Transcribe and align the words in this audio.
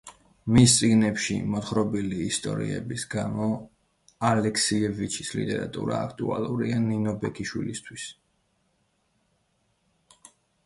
მის 0.53 0.75
წიგნებში 0.75 1.35
მოთხრობილი 1.55 2.21
ისტორიების 2.27 3.03
გამო 3.11 3.49
ალექსიევიჩის 4.29 5.29
ლიტერატურა 5.39 5.99
აქტუალურია 6.07 6.79
ნინო 6.87 7.13
ბექიშვილისთვის. 7.25 8.07